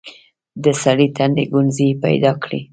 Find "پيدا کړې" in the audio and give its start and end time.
2.03-2.61